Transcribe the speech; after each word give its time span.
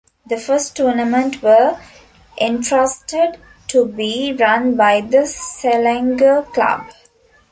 The 0.25 0.37
first 0.39 0.75
tournament 0.75 1.43
were 1.43 1.77
entrusted 2.39 3.37
to 3.67 3.85
be 3.85 4.33
run 4.33 4.75
by 4.75 5.01
the 5.01 5.27
Selangor 5.27 6.43
Club. 6.55 6.87